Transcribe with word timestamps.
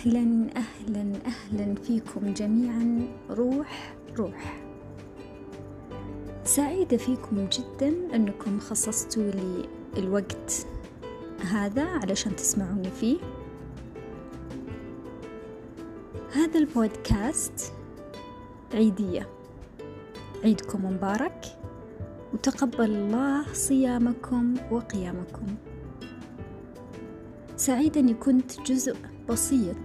أهلا 0.00 0.50
أهلا 0.56 1.12
أهلا 1.26 1.74
فيكم 1.74 2.34
جميعا. 2.34 3.08
روح 3.30 3.94
روح. 4.18 4.60
سعيدة 6.44 6.96
فيكم 6.96 7.48
جدا 7.48 8.14
أنكم 8.14 8.60
خصصتوا 8.60 9.30
لي 9.30 9.68
الوقت 9.96 10.66
هذا 11.40 11.84
علشان 11.84 12.36
تسمعوني 12.36 12.90
فيه. 12.90 13.18
هذا 16.32 16.58
البودكاست 16.58 17.72
عيدية. 18.74 19.28
عيدكم 20.44 20.84
مبارك. 20.84 21.44
وتقبل 22.34 22.90
الله 22.90 23.52
صيامكم 23.52 24.54
وقيامكم. 24.70 25.46
سعيدة 27.56 28.00
أني 28.00 28.14
كنت 28.14 28.60
جزء 28.60 28.96
بسيط 29.28 29.76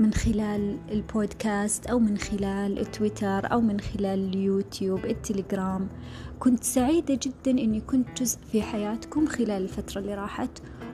من 0.00 0.12
خلال 0.12 0.78
البودكاست 0.90 1.86
أو 1.86 1.98
من 1.98 2.18
خلال 2.18 2.90
تويتر 2.90 3.52
أو 3.52 3.60
من 3.60 3.80
خلال 3.80 4.28
اليوتيوب 4.28 5.04
التليجرام. 5.04 5.88
كنت 6.38 6.64
سعيدة 6.64 7.18
جدا 7.22 7.50
أني 7.50 7.80
كنت 7.80 8.22
جزء 8.22 8.38
في 8.52 8.62
حياتكم 8.62 9.26
خلال 9.26 9.50
الفترة 9.50 10.00
اللي 10.00 10.14
راحت 10.14 10.50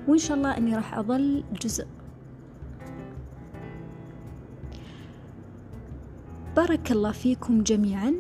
وإن 0.09 0.19
شاء 0.19 0.37
الله 0.37 0.56
أني 0.56 0.77
راح 0.77 0.98
أظل 0.98 1.45
جزء. 1.62 1.87
بارك 6.57 6.93
الله 6.93 7.12
فيكم 7.12 7.62
جميعا 7.62 8.15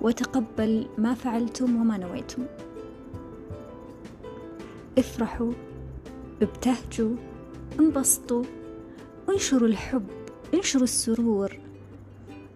وتقبل 0.00 0.86
ما 0.98 1.14
فعلتم 1.14 1.80
وما 1.80 1.98
نويتم. 1.98 2.42
افرحوا 4.98 5.52
ابتهجوا 6.42 7.16
انبسطوا. 7.80 8.44
انشروا 9.28 9.68
الحب 9.68 10.06
انشروا 10.54 10.84
السرور. 10.84 11.58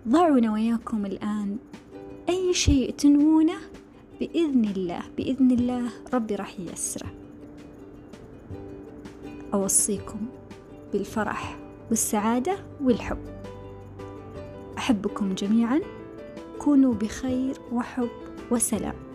ضعوا 0.08 0.40
نواياكم 0.40 1.06
الآن. 1.06 1.56
أي 2.28 2.54
شيء 2.54 2.90
تنوونه 2.90 3.58
بإذن 4.20 4.64
الله 4.64 5.02
بإذن 5.16 5.50
الله 5.50 5.90
ربي 6.14 6.34
راح 6.34 6.60
ييسره. 6.60 7.12
أوصيكم 9.54 10.20
بالفرح 10.92 11.58
والسعادة 11.90 12.58
والحب. 12.80 13.18
أحبكم 14.78 15.34
جميعا. 15.34 15.80
كونوا 16.58 16.94
بخير 16.94 17.56
وحب 17.72 18.08
وسلام. 18.50 19.11